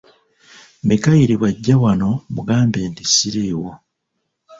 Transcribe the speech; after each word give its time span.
Mikayiri 0.87 1.35
bw'ajja 1.39 1.75
wano 1.83 2.09
mugambe 2.33 2.79
nti 2.91 3.03
siriiwo. 3.13 3.71